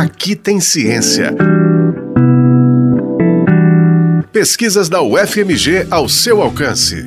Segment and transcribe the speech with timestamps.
[0.00, 1.34] Aqui tem ciência.
[4.32, 7.04] Pesquisas da UFMG ao seu alcance.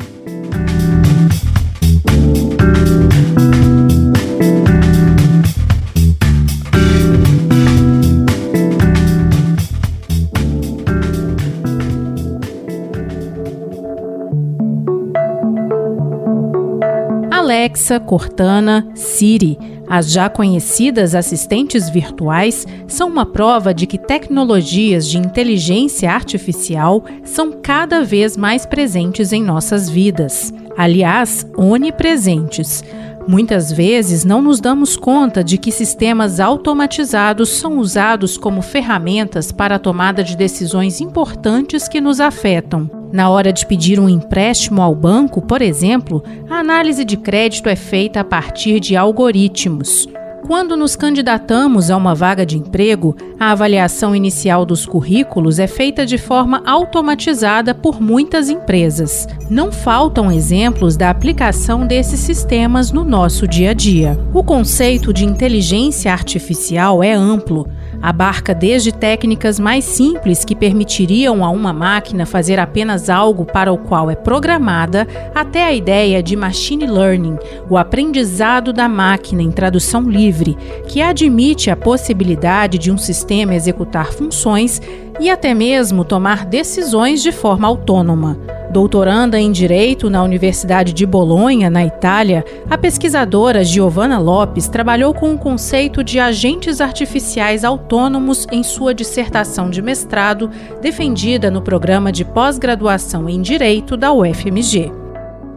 [17.92, 25.18] Alexa, Cortana, Siri, as já conhecidas assistentes virtuais, são uma prova de que tecnologias de
[25.18, 30.54] inteligência artificial são cada vez mais presentes em nossas vidas.
[30.78, 32.82] Aliás, onipresentes.
[33.28, 39.76] Muitas vezes não nos damos conta de que sistemas automatizados são usados como ferramentas para
[39.76, 43.01] a tomada de decisões importantes que nos afetam.
[43.12, 47.76] Na hora de pedir um empréstimo ao banco, por exemplo, a análise de crédito é
[47.76, 50.08] feita a partir de algoritmos.
[50.48, 56.06] Quando nos candidatamos a uma vaga de emprego, a avaliação inicial dos currículos é feita
[56.06, 59.28] de forma automatizada por muitas empresas.
[59.50, 64.20] Não faltam exemplos da aplicação desses sistemas no nosso dia a dia.
[64.34, 67.68] O conceito de inteligência artificial é amplo
[68.02, 73.78] Abarca desde técnicas mais simples que permitiriam a uma máquina fazer apenas algo para o
[73.78, 77.38] qual é programada, até a ideia de machine learning,
[77.70, 80.58] o aprendizado da máquina em tradução livre,
[80.88, 84.82] que admite a possibilidade de um sistema executar funções
[85.20, 88.61] e até mesmo tomar decisões de forma autônoma.
[88.72, 95.34] Doutoranda em Direito na Universidade de Bolonha, na Itália, a pesquisadora Giovanna Lopes trabalhou com
[95.34, 102.24] o conceito de agentes artificiais autônomos em sua dissertação de mestrado, defendida no programa de
[102.24, 104.90] pós-graduação em Direito da UFMG.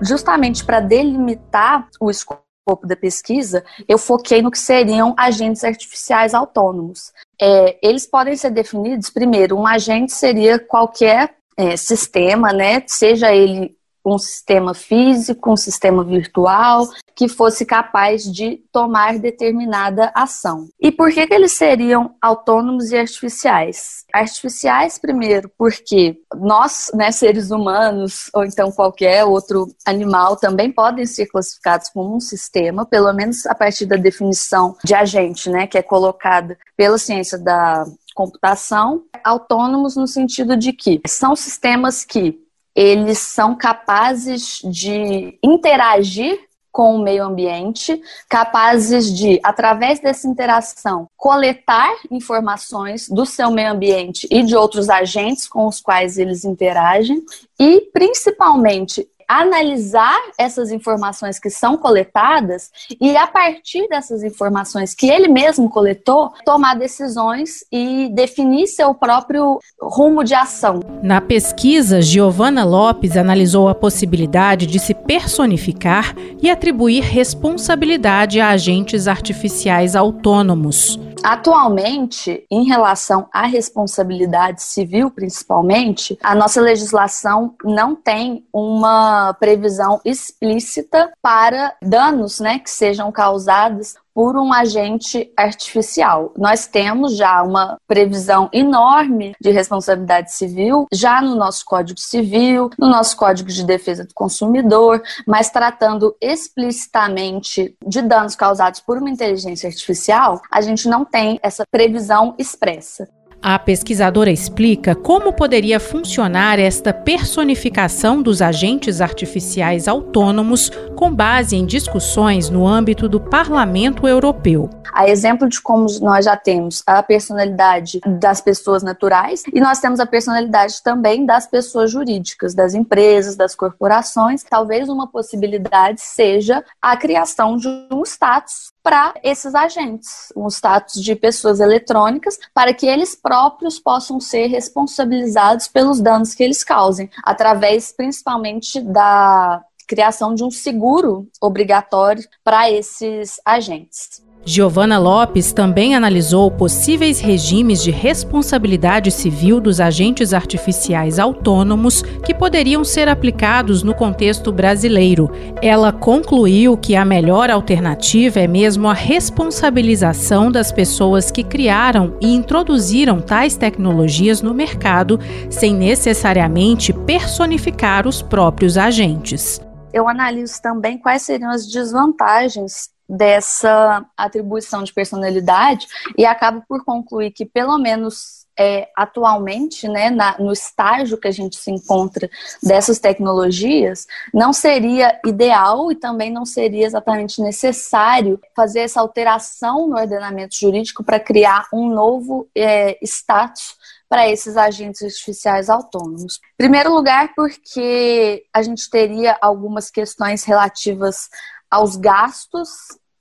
[0.03, 2.43] Justamente para delimitar o escopo
[2.83, 7.12] da pesquisa, eu foquei no que seriam agentes artificiais autônomos.
[7.41, 12.82] É, eles podem ser definidos, primeiro, um agente seria qualquer é, sistema, né?
[12.87, 20.69] Seja ele um sistema físico, um sistema virtual, que fosse capaz de tomar determinada ação.
[20.81, 24.04] E por que, que eles seriam autônomos e artificiais?
[24.12, 31.26] Artificiais, primeiro, porque nós, né, seres humanos, ou então qualquer outro animal, também podem ser
[31.26, 35.82] classificados como um sistema, pelo menos a partir da definição de agente, né, que é
[35.82, 42.41] colocada pela ciência da computação, autônomos no sentido de que são sistemas que
[42.75, 46.41] eles são capazes de interagir
[46.75, 54.26] com o meio ambiente, capazes de, através dessa interação, coletar informações do seu meio ambiente
[54.28, 57.22] e de outros agentes com os quais eles interagem
[57.60, 62.71] e, principalmente, analisar essas informações que são coletadas
[63.01, 69.59] e, a partir dessas informações que ele mesmo coletou, tomar decisões e definir seu próprio
[69.81, 70.81] rumo de ação.
[71.03, 79.09] Na pesquisa, Giovana Lopes analisou a possibilidade de se personificar e atribuir responsabilidade a agentes
[79.09, 80.99] artificiais autônomos.
[81.25, 91.11] Atualmente, em relação à responsabilidade civil, principalmente, a nossa legislação não tem uma previsão explícita
[91.23, 96.32] para danos né, que sejam causados por um agente artificial.
[96.36, 102.88] Nós temos já uma previsão enorme de responsabilidade civil, já no nosso Código Civil, no
[102.88, 109.69] nosso Código de Defesa do Consumidor, mas tratando explicitamente de danos causados por uma inteligência
[109.69, 113.08] artificial, a gente não tem essa previsão expressa.
[113.47, 121.66] A pesquisadora explica como poderia funcionar esta personificação dos agentes artificiais autônomos com base em
[121.66, 124.71] discussões no âmbito do Parlamento Europeu.
[124.94, 130.00] A exemplo de como nós já temos a personalidade das pessoas naturais e nós temos
[130.00, 134.43] a personalidade também das pessoas jurídicas, das empresas, das corporações.
[134.43, 141.17] Talvez uma possibilidade seja a criação de um status para esses agentes, um status de
[141.17, 147.91] pessoas eletrônicas, para que eles próprios possam ser responsabilizados pelos danos que eles causem, através
[147.93, 154.23] principalmente da criação de um seguro obrigatório para esses agentes.
[154.46, 162.85] Giovana Lopes também analisou possíveis regimes de responsabilidade civil dos agentes artificiais autônomos que poderiam
[162.85, 165.31] ser aplicados no contexto brasileiro.
[165.62, 172.35] Ela concluiu que a melhor alternativa é mesmo a responsabilização das pessoas que criaram e
[172.35, 175.19] introduziram tais tecnologias no mercado,
[175.49, 179.61] sem necessariamente personificar os próprios agentes
[179.94, 185.87] eu analiso também quais seriam as desvantagens dessa atribuição de personalidade
[186.17, 191.33] e acaba por concluir que, pelo menos é, atualmente, né, na, no estágio que a
[191.33, 192.31] gente se encontra
[192.62, 199.97] dessas tecnologias, não seria ideal e também não seria exatamente necessário fazer essa alteração no
[199.97, 203.77] ordenamento jurídico para criar um novo é, status
[204.09, 206.37] para esses agentes artificiais autônomos.
[206.37, 211.29] Em primeiro lugar, porque a gente teria algumas questões relativas
[211.75, 212.69] aos gastos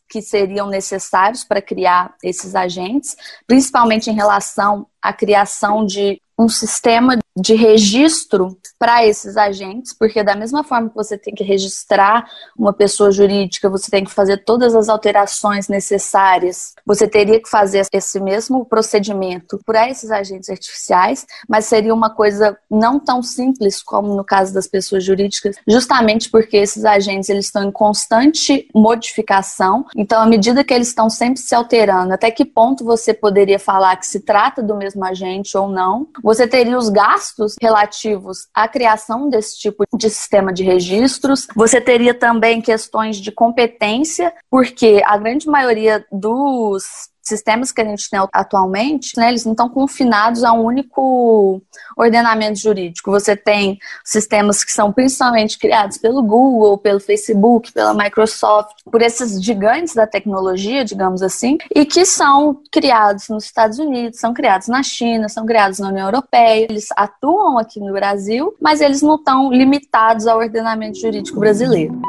[0.08, 3.18] que seriam necessários para criar esses agentes,
[3.48, 10.36] principalmente em relação à criação de um sistema de registro para esses agentes, porque da
[10.36, 12.26] mesma forma que você tem que registrar
[12.58, 17.88] uma pessoa jurídica, você tem que fazer todas as alterações necessárias, você teria que fazer
[17.92, 24.16] esse mesmo procedimento para esses agentes artificiais, mas seria uma coisa não tão simples como
[24.16, 30.22] no caso das pessoas jurídicas, justamente porque esses agentes eles estão em constante modificação, então
[30.22, 34.06] à medida que eles estão sempre se alterando, até que ponto você poderia falar que
[34.06, 37.23] se trata do mesmo agente ou não, você teria os gastos
[37.62, 41.48] relativos à criação desse tipo de sistema de registros.
[41.56, 48.10] Você teria também questões de competência, porque a grande maioria dos sistemas que a gente
[48.10, 51.62] tem atualmente, né, eles não estão confinados a um único
[51.98, 53.10] ordenamento jurídico.
[53.12, 59.42] Você tem sistemas que são principalmente criados pelo Google, pelo Facebook, pela Microsoft, por esses
[59.42, 64.84] gigantes da tecnologia, digamos assim, e que são criados nos Estados Unidos, são criados na
[64.84, 66.66] China, são criados na União Europeia.
[66.70, 72.02] Eles atuam aqui no Brasil, mas eles não estão limitados ao ordenamento jurídico brasileiro.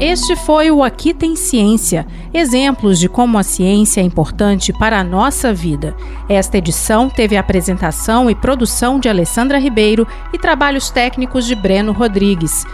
[0.00, 5.04] Este foi o Aqui Tem Ciência, exemplos de como a ciência é importante para a
[5.04, 5.94] nossa vida.
[6.26, 12.64] Esta edição teve apresentação e produção de Alessandra Ribeiro e trabalhos técnicos de Breno Rodrigues.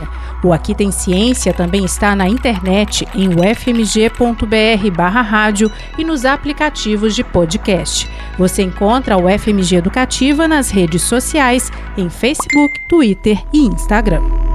[0.45, 5.69] O Aqui Tem Ciência também está na internet em ufmg.br/rádio
[5.99, 8.09] e nos aplicativos de podcast.
[8.39, 14.46] Você encontra o FMG Educativa nas redes sociais em Facebook, Twitter e Instagram.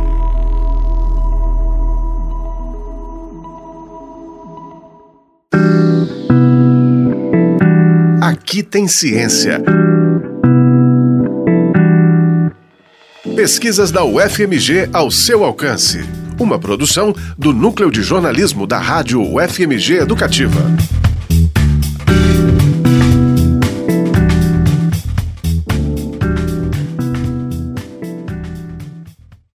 [8.51, 9.63] Aqui tem ciência.
[13.33, 16.03] Pesquisas da UFMG ao seu alcance.
[16.38, 20.59] Uma produção do Núcleo de Jornalismo da Rádio UFMG Educativa.